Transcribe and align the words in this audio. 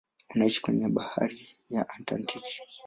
Unaishia 0.35 0.61
kwenye 0.61 0.89
bahari 0.89 1.47
ya 1.69 1.89
Atlantiki. 1.89 2.61